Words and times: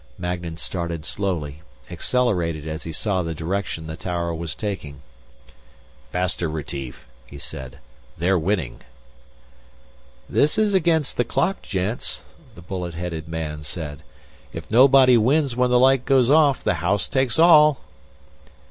Magnan 0.17 0.57
started 0.57 1.05
slowly, 1.05 1.61
accelerated 1.91 2.67
as 2.67 2.85
he 2.85 2.91
saw 2.91 3.21
the 3.21 3.35
direction 3.35 3.85
the 3.85 3.95
tower 3.95 4.33
was 4.33 4.55
taking. 4.55 5.03
"Faster, 6.11 6.49
Retief," 6.49 7.05
he 7.27 7.37
said. 7.37 7.77
"They're 8.17 8.35
winning." 8.39 8.81
"This 10.27 10.57
is 10.57 10.73
against 10.73 11.17
the 11.17 11.23
clock, 11.23 11.61
gents," 11.61 12.25
the 12.55 12.63
bullet 12.63 12.95
headed 12.95 13.27
man 13.27 13.61
said. 13.61 14.01
"If 14.51 14.71
nobody 14.71 15.17
wins 15.17 15.55
when 15.55 15.69
the 15.69 15.77
light 15.77 16.03
goes 16.03 16.31
off, 16.31 16.63
the 16.63 16.73
house 16.81 17.07
takes 17.07 17.37
all." 17.37 17.79